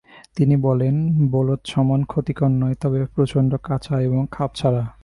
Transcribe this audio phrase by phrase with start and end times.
[0.35, 1.27] তিনি বলেন,
[1.29, 4.87] "বোলৎসমান ক্ষতিকর নয়, তবে প্রচণ্ড কাঁচা এবং খাপছাড়া।